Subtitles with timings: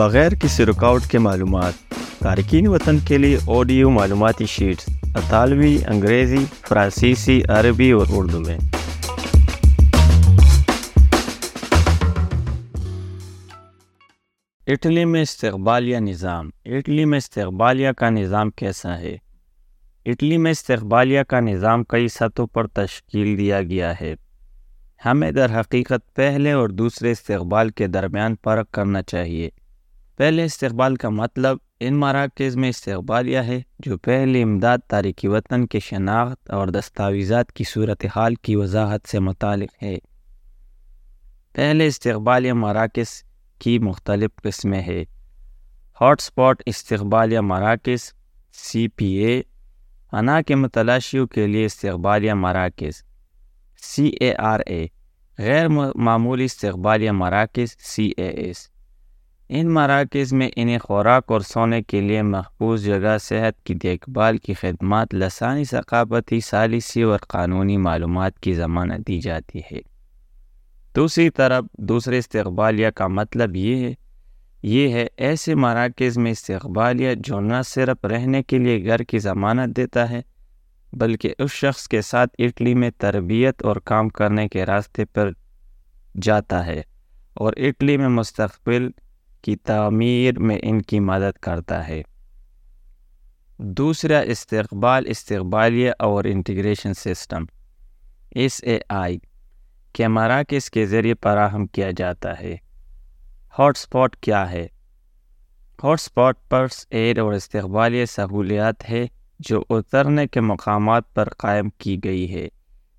[0.00, 1.72] بغیر کسی رکاوٹ کے معلومات،
[2.18, 8.58] تارکین وطن کے لیے آڈیو معلوماتی شیٹس اطالوی، انگریزی، فرانسیسی، عربی اور اردو میں۔
[14.66, 19.16] اٹلی میں استقبالیہ نظام۔ اٹلی میں استقبالیہ کا نظام کیسا ہے؟
[20.06, 24.14] اٹلی میں استقبالیہ کا نظام کئی سطحوں پر تشکیل دیا گیا ہے۔
[25.04, 29.50] ہمیں در حقیقت پہلے اور دوسرے استقبال کے درمیان فرق کرنا چاہیے۔
[30.20, 35.80] پہلے استقبال کا مطلب ان مراکز میں استقبالیہ ہے جو پہلی امداد تاریخی وطن کے
[35.80, 39.98] شناخت اور دستاویزات کی صورتحال کی وضاحت سے متعلق ہے۔
[41.52, 43.22] پہلے استقبالیہ مراکز
[43.58, 45.04] کی مختلف قسمیں ہیں۔
[46.00, 48.12] ہاٹ سپاٹ استقبالیہ مراکز،
[48.52, 49.42] سی پی اے،
[50.12, 53.02] انا کے متلاشیوں کے لیے استقبالیہ مراکز،
[53.82, 54.86] سی اے آر اے،
[55.38, 58.79] غیر معمولی استقبالیہ مراکز، سی اے ایس۔
[59.52, 64.36] ان مراکز میں انہیں خوراک اور سونے کے لیے محفوظ جگہ، صحت کی دیکھ بھال
[64.36, 69.80] کی خدمات، لسانی ثقافتی ثالثی اور قانونی معلومات کی ضمانت دی جاتی ہے۔
[70.96, 73.94] دوسری طرف، دوسرے استقبالیہ کا مطلب یہ ہے
[74.62, 79.76] یہ ہے ایسے مراکز میں استقبالیہ جو نہ صرف رہنے کے لیے گھر کی ضمانت
[79.76, 80.20] دیتا ہے،
[80.92, 85.30] بلکہ اس شخص کے ساتھ اٹلی میں تربیت اور کام کرنے کے راستے پر
[86.22, 86.82] جاتا ہے
[87.34, 88.90] اور اٹلی میں مستقبل
[89.42, 92.02] کی تعمیر میں ان کی مدد کرتا ہے۔
[93.58, 97.44] دوسرا استقبال، استقبالیہ اور integration system
[98.30, 99.18] S A I,
[99.92, 102.56] کے مراکز کے ذریعے فراہم کیا جاتا ہے۔
[103.58, 104.66] ہاٹ سپاٹ کیا ہے؟
[105.84, 109.06] ہاٹ سپاٹ پرس ایڈ اور استقبالیہ سہولیات ہے
[109.40, 112.48] جو اترنے کے مقامات پر قائم کی گئی ہے۔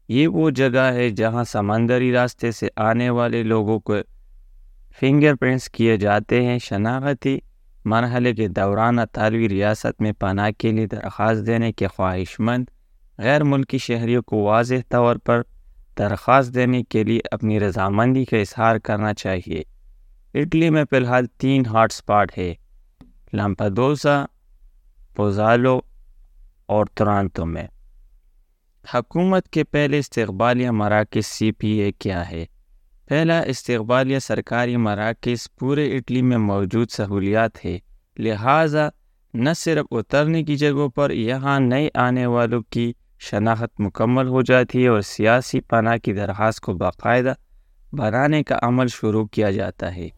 [0.08, 3.96] یہ وہ جگہ ہے جہاں سمندری راستے سے آنے والے لوگوں کو
[5.00, 7.40] فنگر پرنٹس کیے جاتے ہیں شناختی
[7.86, 12.66] مرحلے کے دوران اطالوی ریاست میں پناہ کے لیے درخواست دینے کے خواہش مند
[13.18, 15.42] غیر ملکی شہریوں کو واضح طور پر
[15.98, 19.64] درخواست دینے کے لیے اپنی رضامندی کا اظہار کرنا چاہیے۔
[20.34, 22.54] اٹلی میں فی الحال تین ہاٹ سپاٹ ہے
[23.34, 24.26] لمپدوسا
[25.16, 25.82] پوزالو
[26.66, 27.68] اور ترانتو میں۔
[28.94, 32.46] حکومت کے پہلے استقبالیہ مراکز سی پی اے کیا ہے؟
[33.12, 37.80] پہلا استقبالیہ سرکاری مراکز پورے اٹلی میں موجود سہولیات ہے
[38.18, 38.90] لہٰذا
[39.34, 44.84] نہ صرف اترنے کی جگہوں پر یہاں نئے آنے والوں کی شناخت مکمل ہو جاتی
[44.84, 47.34] ہے اور سیاسی پناہ کی درخواست کو باقاعدہ
[47.94, 50.10] بنانے کا عمل شروع کیا جاتا ہے۔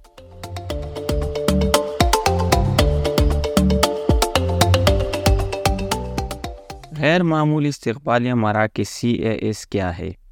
[6.97, 10.22] غیر معمولی استقبالیہ مراکز سی اے ایس کیا ہے؟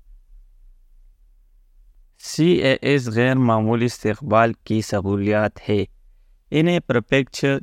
[2.23, 5.85] سی اے ایس غیر معمولی استقبال کی سہولیات ہے۔
[6.51, 7.57] انہیں پرپیکچر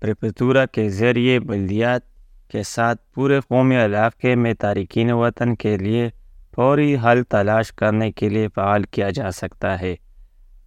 [0.00, 2.00] پریپتورا کے ذریعے بلدیات
[2.48, 6.08] کے ساتھ پورے قومی علاقے میں تارکین وطن کے لیے
[6.54, 9.96] فوری حل تلاش کرنے کے لیے فعال کیا جا سکتا ہے۔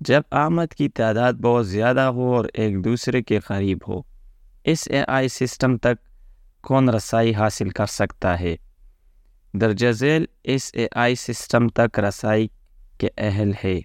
[0.01, 4.01] جب آمد کی تعداد بہت زیادہ ہو اور ایک دوسرے کے قریب ہو،
[4.63, 6.05] اس اے آئی سسٹم تک
[6.61, 8.55] کون رسائی حاصل کر سکتا ہے؟
[9.53, 12.47] درجہ ذیل اس اے آئی سسٹم تک رسائی
[12.97, 13.79] کے اہل ہے۔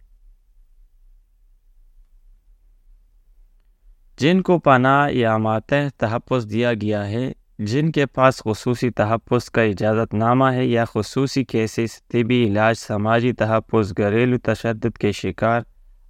[4.16, 9.62] جن کو پناہ یا ماتح تحفظ دیا گیا ہے، جن کے پاس خصوصی تحفظ کا
[9.62, 15.60] اجازت نامہ ہے یا خصوصی کیسز، طبی علاج، سماجی تحفظ، گھریلو تشدد کے شکار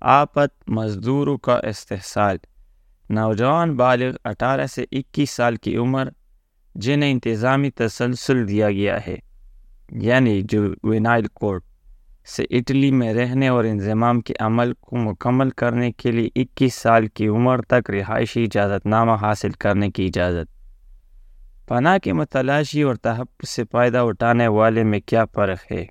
[0.00, 2.36] آپت مزدوروں کا استحصال۔
[3.10, 6.08] نوجوان بالغ اٹھارہ سے اکیس سال کی عمر،
[6.74, 9.16] جنہیں انتظامی تسلسل دیا گیا ہے
[9.92, 11.62] یعنی جو وینائل کورٹ۔
[12.24, 17.06] سے اٹلی میں رہنے اور انضمام کے عمل کو مکمل کرنے کے لیے اکیس سال
[17.06, 20.62] کی عمر تک رہائشی اجازت نامہ حاصل کرنے کی اجازت۔
[21.68, 25.86] پناہ کی متلاشی اور تحفظ سے فائدہ اٹھانے والے میں کیا فرق ہے؟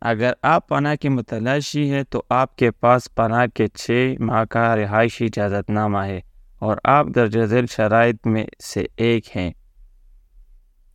[0.00, 4.76] اگر آپ پناہ کی متلاشی ہے تو آپ کے پاس پناہ کے چھ ماہ کا
[4.76, 6.20] رہائشی اجازت نامہ ہے
[6.58, 9.52] اور آپ درج ذیل شرائط میں سے ایک ہیں۔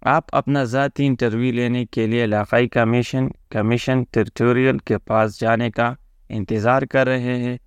[0.10, 5.94] آپ اپنا ذاتی انٹرویو لینے کے لیے علاقائی کمیشن کمیشن ٹریٹوریل کے پاس جانے کا
[6.30, 7.58] انتظار کر رہے ہیں۔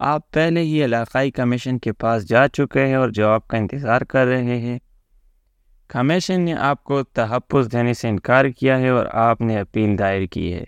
[0.00, 4.26] آپ پہلے ہی علاقائی کمیشن کے پاس جا چکے ہیں اور جواب کا انتظار کر
[4.26, 4.78] رہے ہیں۔
[5.88, 10.26] کمیشن نے آپ کو تحفظ دینے سے انکار کیا ہے اور آپ نے اپیل دائر
[10.26, 10.64] کی ہے۔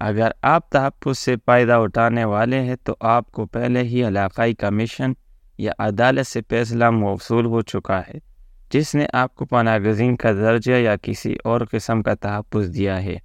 [0.00, 5.12] اگر آپ تحفظ سے فائدہ اٹھانے والے ہیں تو آپ کو پہلے ہی علاقائی کمیشن
[5.58, 8.35] یا عدالت سے فیصلہ موصول ہو چکا ہے۔
[8.70, 13.02] جس نے آپ کو پناہ گزین کا درجہ یا کسی اور قسم کا تحفظ دیا
[13.02, 13.16] ہے۔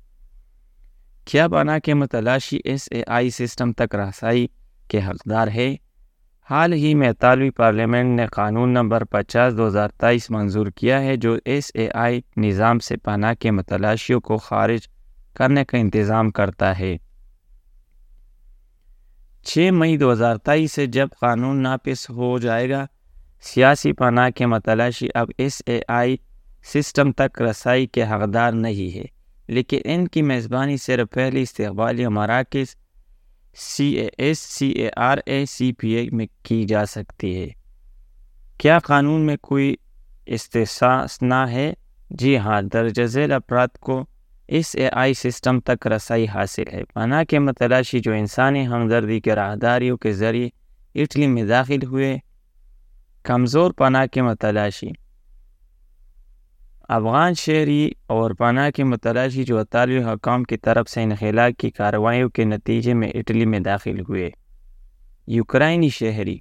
[1.25, 4.47] کیا پناہ کے متلاشی ایس اے آئی سسٹم تک رسائی
[4.87, 5.75] کے حقدار ہے؟
[6.49, 11.15] حال ہی میں اطالوی پارلیمنٹ نے قانون نمبر پچاس دو ہزار تیئیس منظور کیا ہے،
[11.15, 14.79] جو ایس اے آئی نظام سے پناہ کے متلاشیوں کو خارج
[15.33, 16.97] کرنے کا انتظام کرتا ہے۔
[19.43, 22.85] چھ مئی دو ہزار تیئیس سے جب قانون ناپس ہو جائے گا
[23.43, 26.17] سیاسی پناہ کے متلاشی اب ایس اے آئی
[26.73, 29.05] سسٹم تک رسائی کے حقدار نہیں ہے،
[29.47, 32.75] لیکن ان کی میزبانی صرف پہلی استقبالی مراکز
[33.57, 37.49] سی A S C a are اے سی پی اے میں کی جا سکتی ہے۔
[38.57, 39.75] کیا قانون میں کوئی
[40.25, 41.73] استثنا ہے؟
[42.09, 44.05] جی ہاں درج ذیل افراد کو
[44.47, 49.35] اس اے آئی سسٹم تک رسائی حاصل ہے۔ پناہ کے متلاشی جو انسانی ہمدردی کے
[49.35, 50.49] راہداریوں کے ذریعے
[51.01, 52.17] اٹلی میں داخل ہوئے
[53.23, 54.87] کمزور پناہ کے متلاشی
[56.87, 62.29] افغان شہری اور پناہ کے متلاشی جو اطالوی حکام کی طرف سے انخلا کی کارروائیوں
[62.29, 64.29] کے نتیجے میں اٹلی میں داخل ہوئے
[65.27, 66.37] یوکرائنی شہری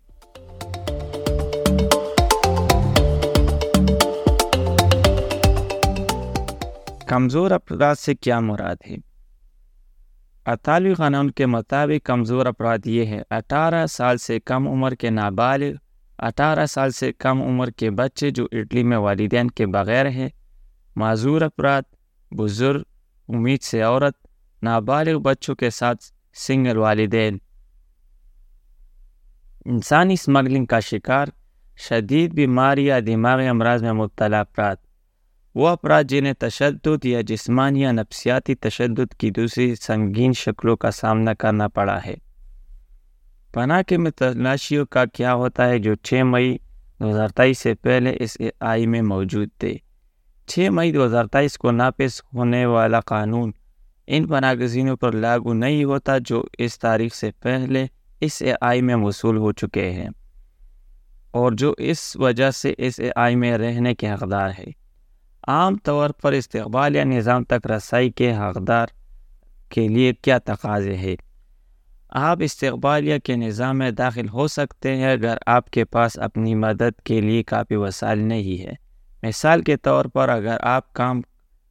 [7.06, 8.96] کمزور افراد سے کیا مراد ہے؟
[10.46, 15.72] اطالوی قانون کے مطابق کمزور افراد یہ ہے اٹھارہ سال سے کم عمر کے نابالغ
[16.22, 20.28] اٹھارہ سال سے کم عمر کے بچے جو اٹلی میں والدین کے بغیر ہیں،
[20.96, 21.82] معذور افراد،
[22.30, 22.82] بزرگ،
[23.28, 24.14] امید سے عورت،
[24.62, 27.38] نابالغ بچوں کے ساتھ سنگل والدین۔
[29.64, 31.26] انسانی اسمگلنگ کا شکار،
[31.76, 34.76] شدید بیماری یا دماغی امراض میں مبتلا افراد۔
[35.54, 41.34] وہ افراد جنہیں تشدد یا جسمانی یا نفسیاتی تشدد کی دوسری سنگین شکلوں کا سامنا
[41.34, 42.14] کرنا پڑا ہے۔
[43.52, 46.58] پناہ کے متلاشیوں کا کیا ہوتا ہے جو چھ مئی
[47.00, 49.76] دو ہزار تیئیس سے پہلے اس آئی میں موجود تھے۔
[50.46, 53.52] چھ مئی دو ہزار تیئیس کو ناپس ہونے والا قانون
[54.06, 57.86] ان پناہ گزینوں پر لاگو نہیں ہوتا جو اس تاریخ سے پہلے
[58.20, 60.08] اس اے آئی میں وصول ہو چکے ہیں
[61.30, 64.64] اور جو اس وجہ سے اس اے آئی میں رہنے کے حقدار ہے۔
[65.48, 68.86] عام طور پر استقبال یا نظام تک رسائی کے حقدار
[69.68, 71.14] کے لیے کیا تقاضے ہے
[72.12, 77.00] آپ استقبالیہ کے نظام میں داخل ہو سکتے ہیں اگر آپ کے پاس اپنی مدد
[77.04, 78.72] کے لیے کافی وسائل نہیں ہے۔
[79.22, 81.20] مثال کے طور پر اگر آپ کام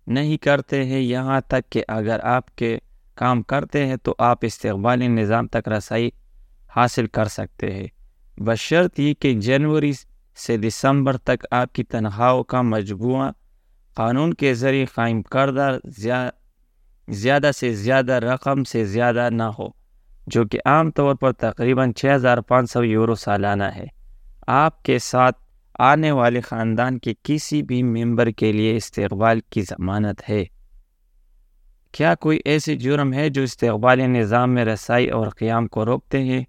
[0.07, 2.77] نہیں کرتے ہیں، یہاں تک کہ اگر آپ کے
[3.15, 6.09] کام کرتے ہیں تو آپ استقبالی نظام تک رسائی
[6.75, 7.87] حاصل کر سکتے ہیں۔
[8.37, 9.91] بشرط یہ کہ جنوری
[10.45, 13.31] سے دسمبر تک آپ کی تنخواہوں کا مجموعہ
[13.93, 15.77] قانون کے ذریعے قائم کردہ
[17.07, 19.78] زیادہ سے زیادہ رقم سے زیادہ نہ ہو۔
[20.31, 23.85] جو کہ عام طور پر تقریباً چھ ہزار پانچ سو یورو سالانہ ہے۔
[24.47, 25.37] آپ کے ساتھ
[25.79, 30.45] آنے والے خاندان کے کسی بھی ممبر کے لیے استقبال کی ضمانت ہے۔
[31.91, 36.43] کیا کوئی ایسی جرم ہے جو استقبالی نظام میں رسائی اور قیام کو روکتے ہیں؟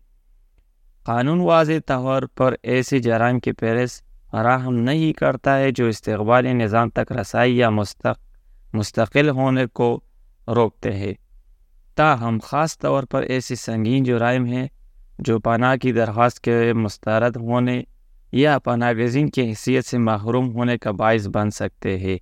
[1.04, 6.90] قانون واضح طور پر ایسی جرائم کی پیرس فراہم نہیں کرتا ہے جو استقبالی نظام
[6.90, 8.20] تک رسائی یا مستق،
[8.74, 10.00] مستقل ہونے کو
[10.48, 11.14] روکتے ہیں۔
[11.94, 14.68] تاہم خاص طور پر ایسی سنگین جرائم ہیں،
[15.18, 17.82] جو پناہ کی درخواست کے مسترد ہونے
[18.32, 22.18] یا پناہ گزین کی حیثیت سے محروم ہونے کا باعث بن سکتے ہیں۔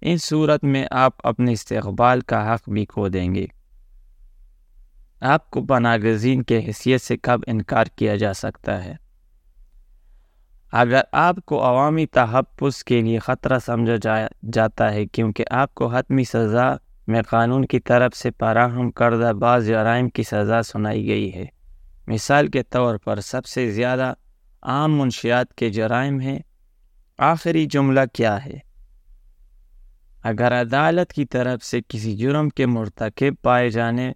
[0.00, 3.46] ان صورت میں آپ اپنے استقبال کا حق بھی کھو دیں گے۔
[5.20, 8.94] آپ کو پناہ گزین کے حیثیت سے کب انکار کیا جا سکتا ہے؟
[10.72, 14.14] اگر آپ کو عوامی تحفظ کے لیے خطرہ سمجھا جا
[14.52, 16.74] جاتا ہے کیونکہ آپ کو حتمی سزا
[17.06, 21.44] میں قانون کی طرف سے فراہم کردہ بعض جرائم کی سزا سنائی گئی ہے۔
[22.06, 24.14] مثال کے طور پر سب سے زیادہ
[24.62, 26.38] عام منشیات کے جرائم ہیں۔
[27.18, 28.58] آخری جملہ کیا ہے؟
[30.22, 34.12] اگر عدالت کی طرف سے کسی جرم کے مرتکب پائے جانے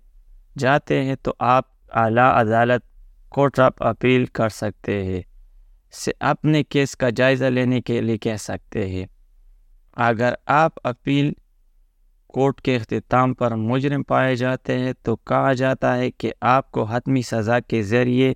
[0.58, 2.82] جاتے ہیں تو آپ اعلیٰ عدالت
[3.28, 5.22] کورٹ آف اپیل کر سکتے ہیں۔
[5.92, 9.06] سے اپنے کیس کا جائزہ لینے کے لیے کہہ سکتے ہیں۔
[9.92, 11.32] اگر آپ اپیل
[12.36, 16.84] کورٹ کے اختتام پر مجرم پائے جاتے ہیں تو کہا جاتا ہے کہ آپ کو
[16.84, 18.34] حتمی سزا کے ذریعے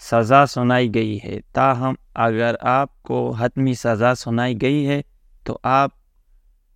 [0.00, 5.02] سزا سنائی گئی ہے۔ تاہم، اگر آپ کو حتمی سزا سنائی گئی ہے
[5.44, 5.90] تو آپ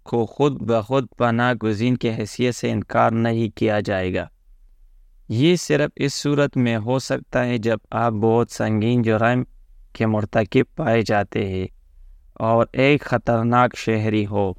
[0.02, 4.26] کو خود بخود پناہ گزین کے حیثیت سے انکار نہیں کیا جائے گا۔
[5.28, 9.44] یہ صرف اس صورت میں ہو سکتا ہے جب آپ بہت سنگین جرائم
[9.92, 11.66] کے مرتکب پائے جاتے ہیں
[12.34, 14.52] اور ایک خطرناک شہری ہو۔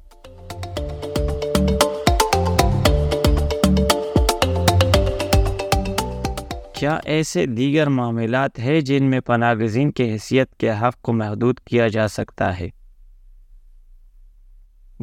[6.80, 11.60] کیا ایسے دیگر معاملات ہیں جن میں پناہ گزین کے حیثیت کے حق کو محدود
[11.60, 12.68] کیا جا سکتا ہے؟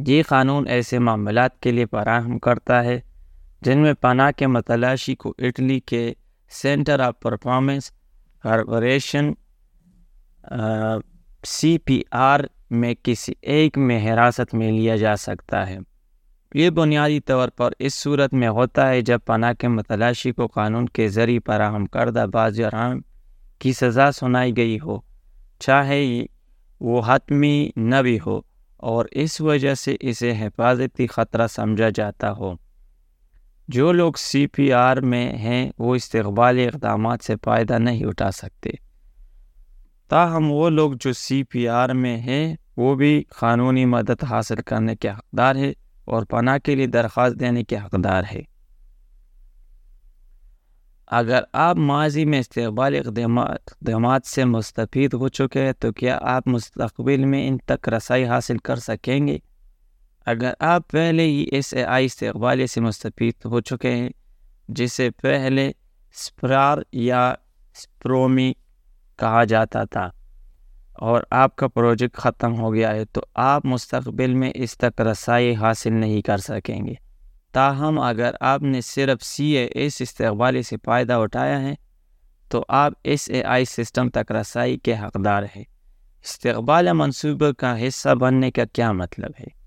[0.06, 3.00] یہ قانون ایسے معاملات کے لیے فراہم کرتا ہے
[3.60, 6.12] جن میں پناہ کے متلاشی کو اٹلی کے
[6.50, 7.90] centre of performance
[8.42, 9.32] corporation
[11.44, 15.78] C P R میں کسی ایک میں حراست میں لیا جا سکتا ہے۔
[16.54, 20.86] یہ بنیادی طور پر اس صورت میں ہوتا ہے جب پناہ کے متلاشی کو قانون
[20.86, 23.00] کے ذریعے فراہم کردہ بعض جرائم
[23.58, 24.98] کی سزا سنائی گئی ہو،
[25.58, 26.26] چاہے
[26.80, 28.40] وہ حتمی نہ بھی ہو
[28.76, 32.54] اور اس وجہ سے اسے حفاظتی خطرہ سمجھا جاتا ہو۔
[33.68, 38.70] جو لوگ سی پی آر میں ہیں، وہ استقبالی اقدامات سے فائدہ نہیں اٹھا سکتے۔
[40.08, 44.96] تاہم، وہ لوگ جو سی پی آر میں ہیں، وہ بھی قانونی مدد حاصل کرنے
[44.96, 45.72] کے حقدار ہے
[46.08, 48.42] اور پناہ کے لیے درخواست دینے کے حقدار ہے
[51.10, 57.24] اگر آپ ماضی میں استقبال اقدامات سے مستفید ہو چکے ہیں، تو کیا آپ مستقبل
[57.24, 59.38] میں ان تک رسائی حاصل کر سکیں گے؟
[60.26, 64.08] اگر آپ پہلے ہی ایس اے آئی استقبالیہ سے مستفید ہو چکے ہیں،
[64.68, 65.72] جسے پہلے
[66.12, 67.34] سپرار یا
[67.74, 68.52] سپرومی
[69.16, 70.10] کہا جاتا تھا۔
[70.98, 75.54] اور آپ کا پروجیکٹ ختم ہو گیا ہے تو آپ مستقبل میں اس تک رسائی
[75.54, 76.94] حاصل نہیں کر سکیں گے۔
[77.52, 81.74] تاہم، اگر آپ نے صرف سی اے ایس استقبالی سے فائدہ اٹھایا ہے،
[82.48, 85.62] تو آپ ایس اے آئی سسٹم تک رسائی کے حقدار ہے
[86.24, 89.58] استقبال منصوبہ کا حصہ بننے کا کیا مطلب ہے؟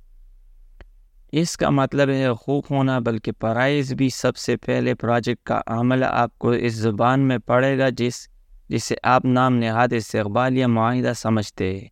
[1.32, 6.04] اس کا مطلب ہے حقوق ہونا، بلکہ پرائز بھی سب سے پہلے پروجیکٹ کا عمل
[6.04, 8.28] آپ کو اس زبان میں پڑے گا جس
[8.72, 11.88] جسے آپ نام نہاد استقبال یا معاہدہ سمجھتے ہیں۔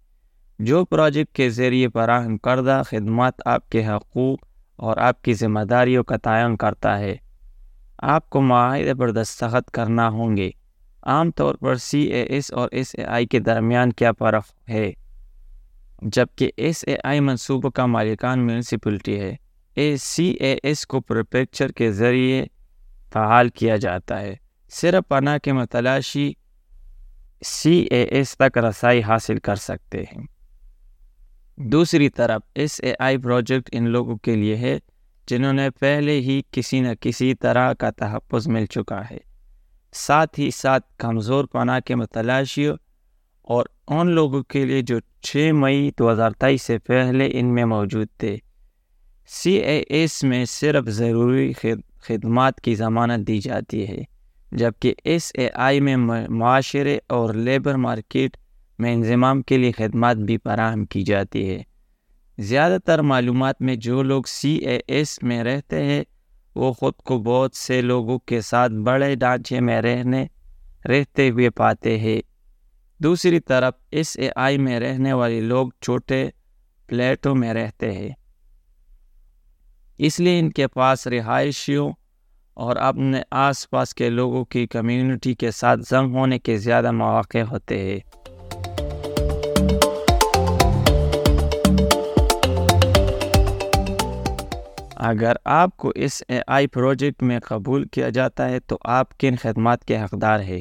[0.60, 4.40] جو پروجیکٹ کے ذریعے فراہم کردہ خدمات آپ کے حقوق
[4.76, 7.16] اور آپ کی ذمہ داریوں کا تعین کرتا ہے۔
[7.98, 10.50] آپ کو معاہدے پر دستخط کرنا ہوں گے۔
[11.04, 14.92] عام طور پر سی اے ایس اور ایس اے آئی کے درمیان کیا فرق ہے؟
[16.02, 19.36] جبکہ ایس اے آئی منصوبوں کا مالکان میونسپلٹی ہے۔
[19.76, 22.46] اے سی اے ایس کو پروپیکچر کے ذریعے
[23.14, 24.36] فعال کیا جاتا ہے۔
[24.72, 26.34] صرف پناہ کے متلاشی
[27.42, 30.26] سی اے ایس تک رسائی حاصل کر سکتے ہیں
[31.58, 34.78] دوسری طرف ایس اے آئی پروجیکٹ ان لوگوں کے لیے ہے
[35.28, 39.18] جنہوں نے پہلے ہی کسی نہ کسی طرح کا تحفظ مل چکا ہے
[39.94, 42.78] ساتھ ہی ساتھ کمزور پناہ کے متلاشیوں
[43.48, 47.66] اور ان لوگوں کے لیے جو چھ مئی دو ہزار تیئیس سے پہلے ان میں
[47.66, 48.38] موجود تھے
[49.30, 51.52] سی اے ایس میں صرف ضروری
[52.02, 54.04] خدمات کی ضمانت دی جاتی ہے
[54.52, 55.98] جبکہ ایس اے آئی میں
[56.30, 58.38] معاشرے اور لیبر مارکیٹ
[58.80, 61.64] میں انضمام کے لیے خدمات بھی فراہم کی جاتی ہے۔
[62.38, 66.04] زیادہ تر معلومات میں جو لوگ سی اے ایس میں رہتے ہیں،
[66.56, 70.28] وہ خود کو بہت سے لوگوں کے ساتھ بڑے ڈھانچے میں رہنے،
[70.86, 72.22] رہتے ہوئے پاتے ہیں۔
[73.00, 76.30] دوسری طرف ایس اے آئی میں رہنے والے لوگ چھوٹے
[76.88, 78.10] پلیٹوں میں رہتے ہیں۔
[79.98, 81.92] اس لیے ان کے پاس رہائشیوں
[82.54, 87.38] اور اپنے آس پاس کے لوگوں کی کمیونٹی کے ساتھ زنگ ہونے کے زیادہ مواقع
[87.52, 88.00] ہوتے ہیں۔
[94.96, 99.36] اگر آپ کو اس اے آئی پروجیکٹ میں قبول کیا جاتا ہے تو آپ کن
[99.36, 100.60] خدمات کے حقدار ہے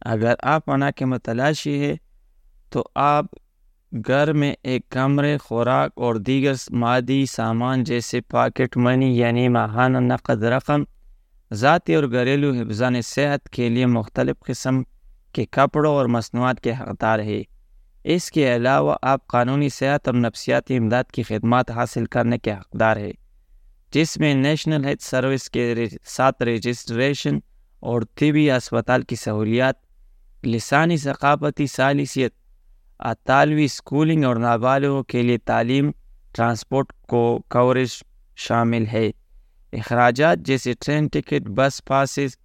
[0.00, 1.96] اگر آپ پناہ کے متلاشی ہے
[2.70, 3.24] تو آپ
[3.92, 10.42] گھر میں ایک کمرے، خوراک اور دیگر مادی سامان جیسے پاکٹ منی یعنی ماہانہ نقد
[10.42, 10.84] رقم،
[11.50, 14.82] ذاتی اور گھریلو حفظان صحت کے لیے مختلف قسم
[15.32, 17.42] کے کپڑوں اور مصنوعات کے حقدار ہے
[18.04, 22.96] اس کے علاوہ آپ قانونی صحت اور نفسیاتی امداد کی خدمات حاصل کرنے کے حقدار
[22.96, 23.10] ہے
[23.92, 25.74] جس میں نیشنل ہیلتھ سروس کے
[26.06, 27.38] ساتھ رجسٹریشن
[27.80, 29.74] اور طبی اسپتال کی سہولیات،
[30.46, 32.34] لسانی ثقافتی سالسیت
[33.02, 35.90] اطالوی اسکولنگ اور نابالغوں کے لیے تعلیم
[36.34, 38.02] ٹرانسپورٹ کو کوریج
[38.36, 39.10] شامل ہے
[39.72, 42.36] اخراجات جیسے ٹرین ٹکٹ بس پاسز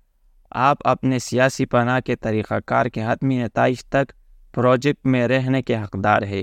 [0.51, 4.11] آپ اپنے سیاسی پناہ کے طریقہ کار کے حتمی نتائج تک
[4.53, 6.41] پروجیکٹ میں رہنے کے حقدار ہے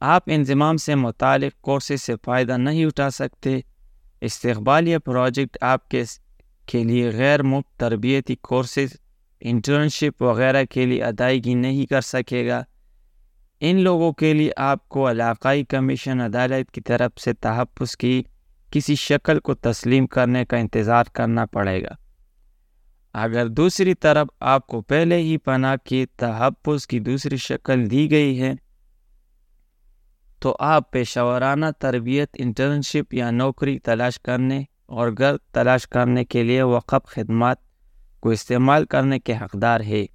[0.00, 3.60] آپ انضمام سے متعلق کورسز سے فائدہ نہیں اٹھا سکتے
[4.20, 6.04] استقبالیہ پروجیکٹ آپ کے
[6.66, 8.96] کے لیے غیر مفت تربیتی کورسز
[9.40, 12.64] انٹرنشپ وغیرہ کے لیے ادائیگی نہیں کر سکے گا۔
[13.60, 18.22] ان لوگوں کے لیے آپ کو علاقائی کمیشن عدالت کی طرف سے تحفظ کی
[18.70, 21.90] کسی شکل کو تسلیم کرنے کا انتظار کرنا پڑے گا۔
[23.12, 28.40] اگر دوسری طرف آپ کو پہلے ہی پناہ کی تحفظ کی دوسری شکل دی گئی
[28.40, 28.54] ہے،
[30.38, 36.42] تو آپ پیشہ ورانہ تربیت، انٹرنشپ یا نوکری تلاش کرنے اور گھر تلاش کرنے کے
[36.42, 37.65] لیے وقف خدمات
[38.26, 40.06] کو استعمال کرنے کے حقدار ہے۔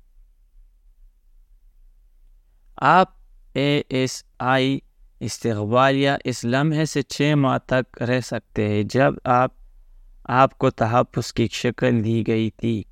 [2.77, 3.07] آپ
[3.53, 4.79] اے ایس آئی
[5.19, 9.51] استقبالیہ اس لمحے سے چھ ماہ تک رہ سکتے ہیں جب آپ
[10.23, 12.83] آپ کو تحفظ کی شکل دی گئی تھی۔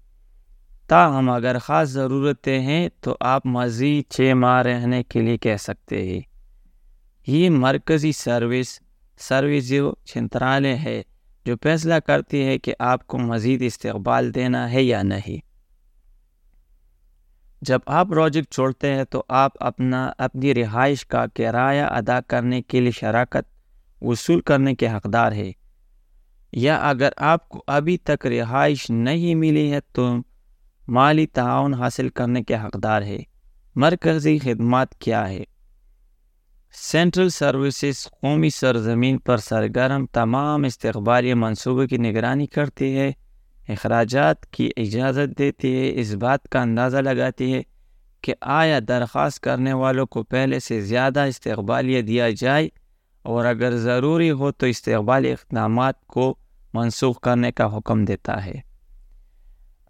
[0.88, 6.11] تاہم، اگر خاص ضرورتیں ہیں تو آپ مزید چھ ماہ رہنے کے لیے کہہ سکتے
[6.11, 6.21] ہیں۔
[7.27, 8.79] یہ مرکزی سروس
[9.19, 11.03] سروسو چھنترالے ہے۔
[11.46, 15.50] جو فیصلہ کرتی ہے کہ آپ کو مزید استقبال دینا ہے یا نہیں۔
[17.62, 22.81] جب آپ پروجیکٹ چھوڑتے ہیں تو آپ اپنا، اپنی رہائش کا کرایہ ادا کرنے کے
[22.81, 23.60] لیے شراکت
[24.01, 25.51] وصول کرنے کے حقدار ہے
[26.51, 30.15] یا اگر آپ کو ابھی تک رہائش نہیں ملی ہے تو
[30.88, 33.17] مالی تعاون حاصل کرنے کے حقدار ہے
[33.75, 35.43] مرکزی خدمات کیا ہے
[36.73, 43.11] سینٹرل سروسز قومی سرزمین پر سرگرم تمام استقبالی منصوبے کی نگرانی کرتی ہے،
[43.67, 47.61] اخراجات کی اجازت دیتی ہے، اس بات کا اندازہ لگاتی ہے
[48.21, 52.69] کہ آیا درخواست کرنے والوں کو پہلے سے زیادہ استقبالیہ دیا جائے
[53.21, 56.35] اور اگر ضروری ہو تو استقبالی اقدامات کو
[56.73, 58.55] منسوخ کرنے کا حکم دیتا ہے۔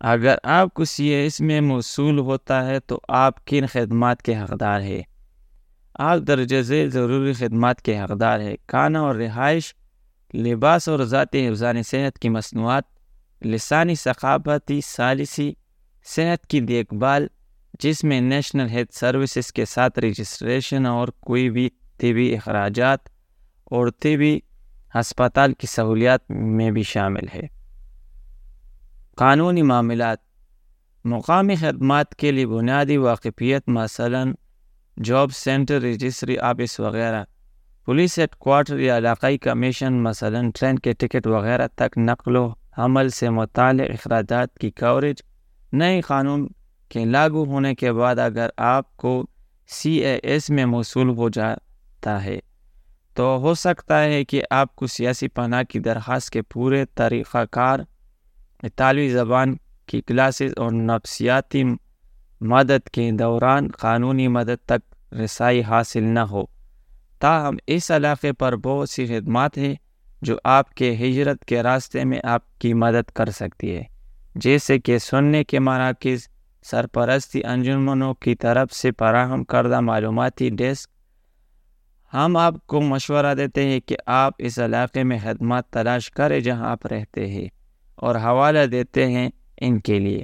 [0.02, 4.82] اگر آپ کو سی ایس میں موصول ہوتا ہے تو آپ کن خدمات کے حقدار
[4.82, 5.02] ہے
[6.02, 9.76] آپ درجہ ذیل ضروری خدمات کے حقدار ہے۔ کھانا اور رہائش،
[10.34, 12.84] لباس اور ذاتی حفظان صحت کی مصنوعات،
[13.46, 15.54] لسانی ثقافتی ثالثی
[16.06, 17.28] صحت کی دیکھ بھال،
[17.80, 23.00] جس میں نیشنل ہیلتھ سروسز کے ساتھ رجسٹریشن اور کوئی بھی طبی اخراجات
[23.64, 24.40] اور طبی
[24.96, 27.48] ہسپتال کی سہولیات میں بھی شامل ہے۔
[29.16, 30.18] قانونی معاملات،
[31.06, 34.24] مقامی خدمات کے لیے بنیادی واقفیت، مثلا
[35.00, 37.24] جاب سینٹر رجسٹری آفس وغیرہ،
[37.88, 43.10] پولیس ہیڈ کوارٹر یا علاقائی کمیشن مثلا ٹرین کے ٹکٹ وغیرہ تک نقل و حمل
[43.10, 45.22] سے متعلق اخراجات کی کوریج
[45.74, 46.48] نئے قانون
[46.92, 49.24] کے لاگو ہونے کے بعد اگر آپ کو
[49.70, 52.38] سی اے ایس میں موصول ہو جاتا ہے،
[53.16, 57.80] تو ہو سکتا ہے کہ آپ کو سیاسی پناہ کی درخواست کے پورے طریقہ کار
[58.64, 59.56] اطالوی زبان
[59.90, 61.64] کی کلاسز اور نفسیاتی
[62.42, 66.44] مدد کے دوران قانونی مدد تک رسائی حاصل نہ ہو۔
[67.20, 69.76] تاہم، اس علاقے پر بہت سی خدمات ہیں
[70.22, 73.84] جو آپ کے ہجرت کے راستے میں آپ کی مدد کر سکتی ہے،
[74.36, 76.28] جیسے کہ سننے کے مراکز،
[76.64, 80.90] سرپرستی انجمنوں کی طرف سے فراہم کردہ معلوماتی ڈیسک۔
[82.14, 86.70] ہم آپ کو مشورہ دیتے ہیں کہ آپ اس علاقے میں خدمات تلاش کریں جہاں
[86.70, 87.48] آپ رہتے ہیں
[87.96, 89.30] اور حوالہ دیتے ہیں
[89.62, 90.24] ان کے لیے۔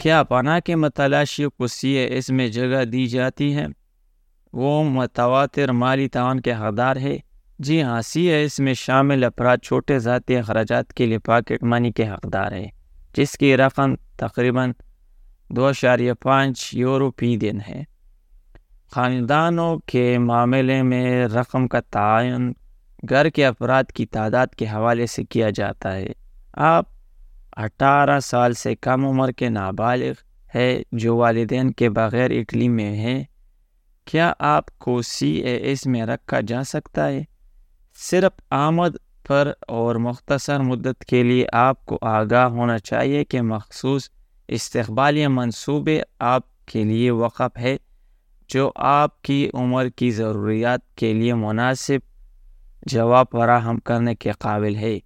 [0.00, 3.66] کیا پناہ کے متلاشیوں کو سی اے ایس میں جگہ دی جاتی ہے؟
[4.52, 7.18] وہ متواتر مالی تعاون کے حقدار ہے۔
[7.58, 11.92] جی ہاں سی اے ایس میں شامل افراد چھوٹے ذاتی اخراجات کے لیے پاکٹ منی
[11.92, 12.66] کے حقدار ہے
[13.16, 14.72] جس کی رقم تقریباً
[15.48, 17.82] دو اشاریہ پانچ یورو فی دن ہے۔
[18.90, 22.52] خاندانوں کے معاملے میں رقم کا تعین
[23.08, 26.06] گھر کے افراد کی تعداد کے حوالے سے کیا جاتا ہے۔
[26.52, 26.84] آپ
[27.52, 30.12] اٹھارہ سال سے کم عمر کے نابالغ
[30.54, 33.24] ہے، جو والدین کے بغیر اٹلی میں ہیں۔
[34.04, 37.22] کیا آپ کو سی اے ایس میں رکھا جا سکتا ہے؟
[37.94, 38.96] صرف آمد
[39.28, 44.10] پر اور مختصر مدت کے لیے آپ کو آگاہ ہونا چاہیے کہ مخصوص
[44.48, 47.76] استقبالیہ منصوبے آپ کے لیے وقف ہے
[48.48, 51.98] جو آپ کی عمر کی ضروریات کے لیے مناسب
[52.86, 54.98] جواب فراہم کرنے کے قابل ہے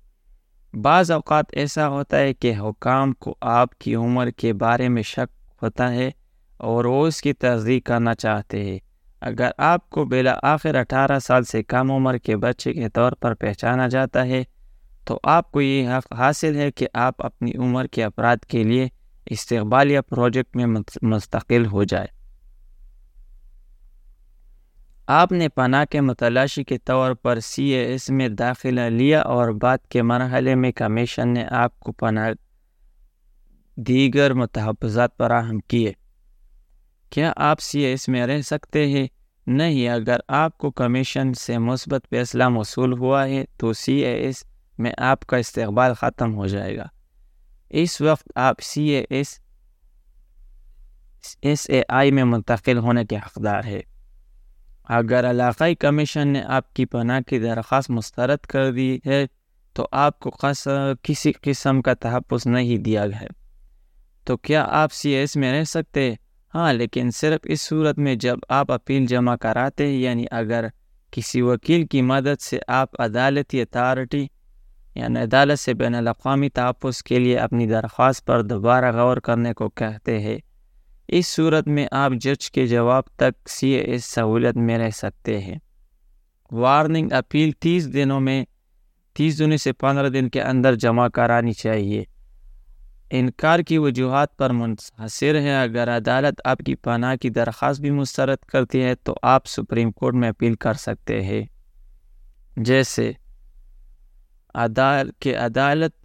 [0.83, 5.63] بعض اوقات ایسا ہوتا ہے کہ حکام کو آپ کی عمر کے بارے میں شک
[5.63, 6.11] ہوتا ہے
[6.57, 8.79] اور وہ اس کی تصدیق کرنا چاہتے ہیں۔
[9.21, 13.35] اگر آپ کو بلا آخر اٹھارہ سال سے کم عمر کے بچے کے طور پر
[13.35, 14.43] پہچانا جاتا ہے،
[15.05, 18.89] تو آپ کو یہ حق حاصل ہے کہ آپ اپنی عمر کے افراد کے لیے
[19.27, 20.67] استقبالیہ پروجیکٹ میں
[21.03, 22.07] مستقل ہو جائے
[25.07, 29.49] آپ نے پناہ کے متلاشی کے طور پر سی اے ایس میں داخلہ لیا اور
[29.49, 32.31] بعد کے مرحلے میں کمیشن نے آپ کو پناہ
[33.77, 35.93] دیگر متحفظات فراہم کیے۔
[37.11, 39.07] کیا آپ سی اے ایس میں رہ سکتے ہیں؟
[39.47, 44.45] نہیں، اگر آپ کو کمیشن سے مثبت فیصلہ موصول ہوا ہے تو سی اے ایس
[44.79, 46.87] میں آپ کا استقبال ختم ہو جائے گا۔
[47.71, 49.39] اس وقت آپ سی اے ایس
[51.43, 53.81] ایس اے آئی میں منتقل ہونے کے حقدار ہے
[54.85, 59.27] اگر علاقائی کمیشن نے آپ کی پناہ کی درخواست مسترد کر دی ہے،
[59.73, 60.31] تو آپ کو
[61.03, 63.27] کسی قسم کا تحفظ نہیں دیا گیا ہے۔
[64.25, 66.15] تو کیا آپ سی ایس میں رہ سکتے؟
[66.55, 70.65] ہاں لیکن صرف اس صورت میں جب آپ اپیل جمع کراتے یعنی اگر
[71.11, 74.27] کسی وکیل کی مدد سے آپ عدالتی اتھارٹی
[74.95, 79.69] یعنی عدالت سے بین الاقوامی تحفظ کے لیے اپنی درخواست پر دوبارہ غور کرنے کو
[79.69, 80.39] کہتے ہیں۔
[81.09, 85.41] اس صورت میں آپ جج کے جواب تک سی اے ایس سہولت میں رہ سکتے
[85.41, 85.59] ہیں۔
[86.51, 88.45] وارننگ اپیل تیس دنوں میں،
[89.15, 92.05] تیس دن سے پندرہ دن کے اندر جمع کرانی چاہیے۔
[93.11, 98.39] انکار کی وجوہات پر منحصر ہے اگر عدالت آپ کی پناہ کی درخواست بھی مسترد
[98.39, 101.43] کرتی ہے تو آپ سپریم کورٹ میں اپیل کر سکتے ہیں۔
[102.57, 103.13] جیسے،
[104.55, 106.04] عدال کے عدالت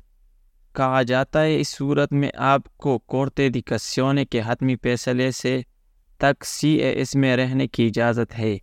[0.79, 5.61] کہا جاتا ہے، اس صورت میں آپ کو کورتے دی کسیونے کے حتمی فیصلے سے
[6.17, 8.57] تک سی اے اس میں رہنے کی اجازت ہے۔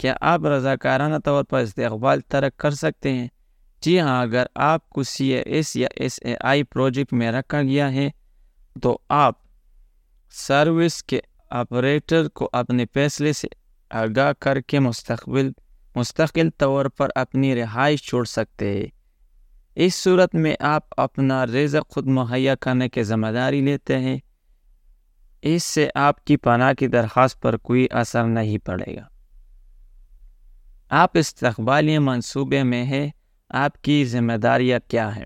[0.00, 3.28] کیا آپ رضاکارانہ طور پر استقبال ترک کر سکتے ہیں؟
[3.82, 7.62] جی ہاں اگر آپ کو سی اے ایس یا ایس اے آئی پروجیکٹ میں رکھا
[7.62, 8.08] گیا ہے
[8.82, 9.34] تو آپ
[10.30, 13.48] سروس کے آپریٹر کو اپنے فیصلے سے
[13.90, 15.50] آگاہ کر کے مستقبل،
[15.96, 18.86] مستقل طور پر اپنی رہائش چھوڑ سکتے۔ ہیں
[19.74, 24.18] اس صورت میں آپ اپنا رزق خود مہیا کرنے کی ذمہ داری لیتے ہیں۔
[25.42, 29.08] اس سے آپ کی پناہ کی درخواست پر کوئی اثر نہیں پڑے گا۔
[30.90, 33.08] آپ استقبالی منصوبے میں ہیں۔
[33.48, 35.24] آپ کی ذمہ داریاں کیا ہیں؟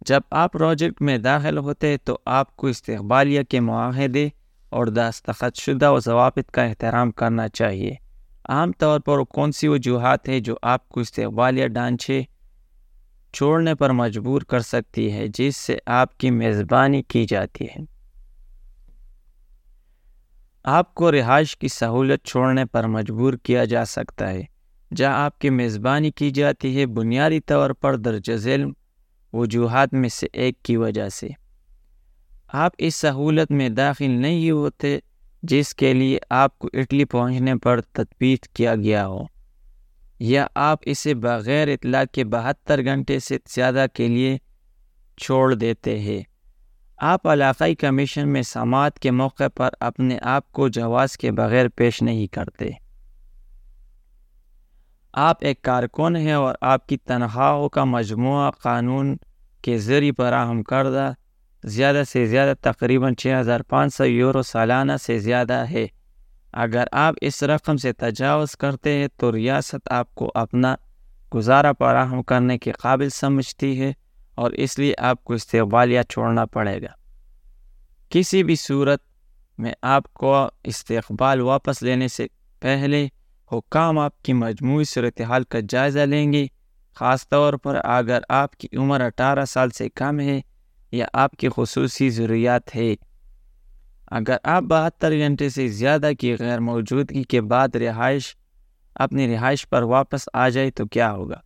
[0.00, 4.28] جب آپ پروجیکٹ میں داخل ہوتے تو آپ کو استقبالیہ کے معاہدے
[4.70, 7.94] اور دستخط شدہ و ضوابط کا احترام کرنا چاہیے۔
[8.48, 12.22] عام طور پر کون سی وجوہات ہیں جو آپ کو استقبالیہ ڈانچے
[13.32, 18.00] چھوڑنے پر مجبور کر سکتی ہے، جس سے آپ کی میزبانی کی جاتی ہے؟
[20.64, 24.42] آپ کو رہائش کی سہولت چھوڑنے پر مجبور کیا جا سکتا ہے۔
[24.96, 28.64] جہاں آپ کی میزبانی کی جاتی ہے، بنیادی طور پر درج ذیل
[29.32, 31.28] وجوہات میں سے ایک کی وجہ سے۔
[32.52, 34.98] آپ اس سہولت میں داخل نہیں ہوتے
[35.42, 39.24] جس کے لیے آپ کو اٹلی پہنچنے پر تدبیر کیا گیا ہو،
[40.18, 44.38] یا آپ اسے بغیر اطلاع کے بہتر گھنٹے سے زیادہ کے لیے
[45.16, 46.22] چھوڑ دیتے ہیں۔
[46.96, 52.02] آپ علاقائی کمیشن میں سماعت کے موقع پر اپنے آپ کو جواز کے بغیر پیش
[52.02, 52.70] نہیں کرتے۔
[55.12, 59.16] آپ ایک کارکن ہیں اور آپ کی تنخواہوں کا مجموعہ قانون
[59.62, 61.12] کے ذریعے فراہم کردہ
[61.64, 65.86] زیادہ سے زیادہ تقریباً چھ ہزار پانچ سو یورو سالانہ سے زیادہ ہے۔
[66.52, 70.74] اگر آپ اس رقم سے تجاوز کرتے ہیں تو ریاست آپ کو اپنا
[71.34, 73.92] گزارا فراہم کرنے کے قابل سمجھتی ہے
[74.34, 76.88] اور اس لیے آپ کو استقبالیہ چھوڑنا پڑے گا۔
[78.10, 79.00] کسی بھی صورت
[79.58, 82.26] میں آپ کو استقبال واپس لینے سے
[82.60, 83.08] پہلے
[83.52, 86.46] حکام آپ کی مجموعی صورتحال کا جائزہ لیں گے۔
[86.94, 90.40] خاص طور پر اگر آپ کی عمر اٹھارہ سال سے کم ہے
[90.92, 92.94] یا آپ کی خصوصی ضروریات ہے۔
[94.06, 98.36] اگر آپ بہتر گھنٹے سے زیادہ کی غیر موجودگی کے بعد رہائش،
[98.94, 101.40] اپنی رہائش پر واپس آ جائے تو کیا ہوگا؟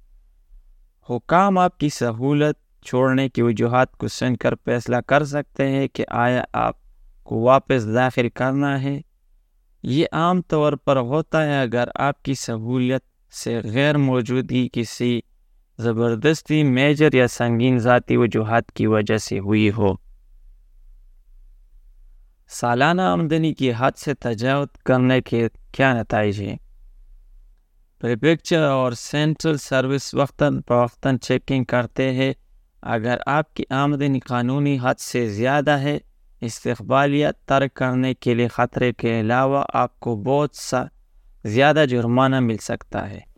[1.11, 6.05] حکام آپ کی سہولت چھوڑنے کی وجوہات کو سن کر فیصلہ کر سکتے ہیں کہ
[6.09, 6.77] آیا آپ
[7.25, 9.01] کو واپس داخل کرنا ہے۔
[9.83, 15.21] یہ عام طور پر ہوتا ہے اگر آپ کی سہولت سے غیر موجودگی کسی
[15.79, 19.95] زبردستی میجر یا سنگین ذاتی وجوہات کی وجہ سے ہوئی ہو۔
[22.49, 26.57] سالانہ آمدنی کی حد سے تجاوز کرنے کے کیا نتائج ہیں؟
[28.01, 32.33] پریپیکچر اور سینٹرل سروس وقتاً فوقتاً چیکنگ کرتے ہیں۔
[32.83, 35.99] اگر آپ کی آمدنی قانونی حد سے زیادہ ہے
[36.41, 40.85] استقبالیہ ترک کرنے کے لیے خطرے کے علاوہ آپ کو بہت سا
[41.45, 43.34] زیادہ جرمانہ مل سکتا ہے۔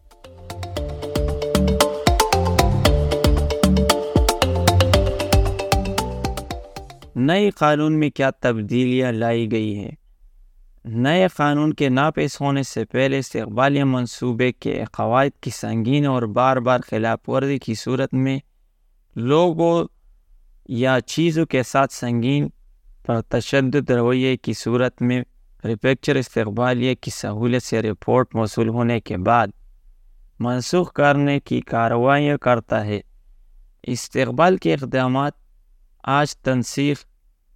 [7.19, 9.91] نئے قانون میں کیا تبدیلیاں لائی گئی ہیں؟
[10.85, 16.57] نئے قانون کے ناپیس ہونے سے پہلے استقبالیہ منصوبے کے قواعد کی سنگین اور بار
[16.57, 18.39] بار خلاف ورزی کی صورت میں
[19.17, 19.87] لوگوں
[20.69, 22.49] یا چیزوں کے ساتھ سنگین
[23.07, 25.23] پر تشدد رویے کی صورت میں
[25.65, 29.49] ریپیکچر استقبالیہ کی سہولت سے رپورٹ موصول ہونے کے بعد
[30.41, 33.01] منسوخ کرنے کی کارروائیاں کرتا ہے۔
[33.83, 35.46] استقبال کے اقدامات
[36.07, 37.05] آج تنسیخ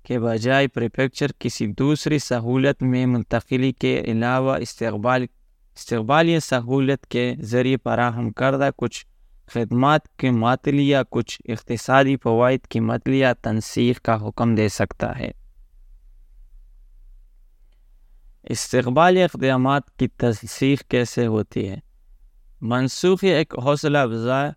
[0.02, 5.22] کے بجائے پریفیکچر کسی دوسری سہولت میں منتقلی کے علاوہ استقبال
[5.76, 9.06] استقبالیہ سہولت کے ذریعے فراہم کردہ کچھ
[9.46, 15.30] خدمات کے معطلی یا کچھ اقتصادی فوائد کی مطلیہ تنسیخ کا حکم دے سکتا ہے۔
[18.42, 21.76] استقبالی اقدامات کی تنسیخ کیسے ہوتی ہے؟
[22.60, 24.48] منسوخی ایک حوصلہ افزا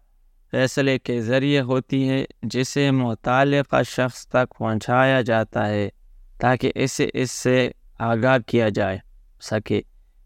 [0.53, 5.89] فیصلے کے ذریعے ہوتی ہے جسے متعلقہ شخص تک پہنچایا جاتا ہے
[6.37, 8.97] تاکہ اسے اس سے آگاہ کیا جائے۔
[9.41, 9.81] سکے۔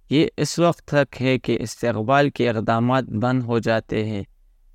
[0.09, 4.23] یہ اس وقت تک ہے کہ استقبال کے اقدامات بند ہو جاتے ہیں۔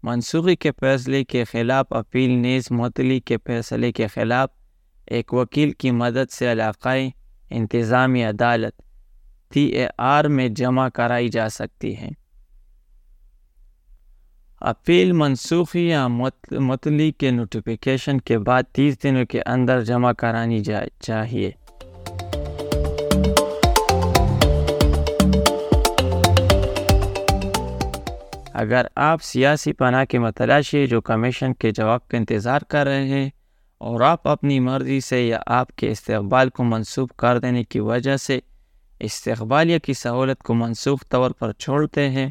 [0.02, 4.48] منسوخی کے فیصلے کے خلاف اپیل نیز معطلی کے فیصلے کے خلاف
[5.06, 7.10] ایک وکیل کی مدد سے علاقائی
[7.50, 8.82] انتظامی عدالت
[9.52, 12.10] ٹی اے آر میں جمع کرائی جا سکتی ہیں
[14.64, 16.08] اپیل منسوخی یا
[16.50, 20.62] متلی کے نوٹیفیکیشن کے بعد تیس دنوں کے اندر جمع کرانی
[21.00, 21.50] چاہیے۔
[28.54, 33.30] اگر آپ سیاسی پناہ کے متلاشی جو کمیشن کے جواب کا انتظار کر رہے ہیں
[33.78, 38.16] اور آپ اپنی مرضی سے یا آپ کے استقبال کو منسوخ کر دینے کی وجہ
[38.16, 38.40] سے
[39.00, 42.30] استقبالیہ کی سہولت کو منسوخ طور پر چھوڑتے ہیں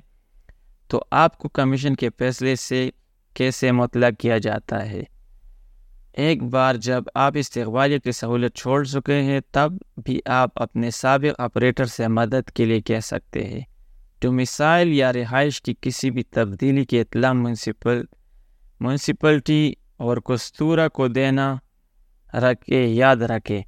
[0.92, 2.90] تو آپ کو کمیشن کے فیصلے سے
[3.34, 5.04] کیسے مطلق کیا جاتا ہے؟
[6.14, 9.74] ایک بار جب آپ استقبالیہ کی سہولت چھوڑ چکے ہیں، تب
[10.04, 13.62] بھی آپ اپنے سابق آپریٹر سے مدد کے لیے کہہ سکتے ہیں۔
[14.22, 18.04] ڈومیسائل یا رہائش کی کسی بھی تبدیلی کی اطلاع منسپل
[18.80, 21.56] منسپلٹی اور کستورہ کو دینا،
[22.34, 23.62] رکھے، یاد رکھے۔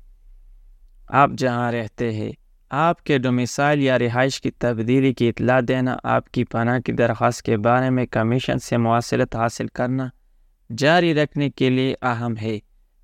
[1.08, 2.32] آپ جہاں رہتے ہیں
[2.76, 7.42] آپ کے ڈومیسائل یا رہائش کی تبدیلی کی اطلاع دینا، آپ کی پناہ کی درخواست
[7.42, 10.08] کے بارے میں کمیشن سے مواصلت حاصل کرنا
[10.78, 12.60] جاری رکھنے کے لیے اہم ہے۔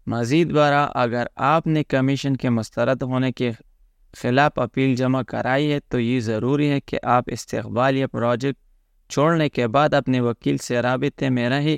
[0.07, 3.51] مزید برآں، اگر آپ نے کمیشن کے مسترد ہونے کے
[4.17, 8.59] خلاف اپیل جمع کرائی ہے تو یہ ضروری ہے کہ آپ استقبال یا پروجیکٹ
[9.09, 11.77] چھوڑنے کے بعد اپنے وکیل سے رابطے میں رہیں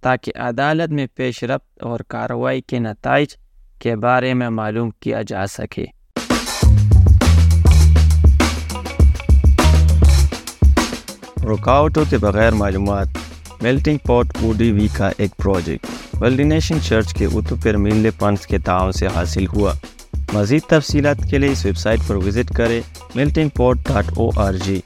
[0.00, 3.28] تاکہ عدالت میں پیش رفت اور کارروائی کے نتائج
[3.78, 5.95] کے بارے میں معلوم کیا جا سکے۔
[11.46, 13.06] رکاوٹوں کے بغیر معلومات
[13.62, 15.86] میلٹنگ پاٹ او ڈی وی کا ایک پروجیکٹ
[16.20, 19.72] ولڈینیشن چرچ کے اتو پر میلے پنس کے تعاون سے حاصل ہوا۔
[20.32, 22.80] مزید تفصیلات کے لیے اس ویب سائٹ پر وزٹ کریں
[23.14, 24.80] melting pot dot O R G